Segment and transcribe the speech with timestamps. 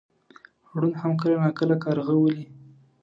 [0.79, 2.43] ړوند هم کله ناکله کارغه ولي.